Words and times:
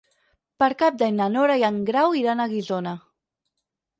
Per 0.63 0.69
Cap 0.79 0.95
d'Any 1.01 1.19
na 1.19 1.27
Nora 1.33 1.57
i 1.63 1.65
en 1.69 1.77
Grau 1.91 2.17
iran 2.21 2.41
a 2.41 2.47
Guissona. 2.53 2.95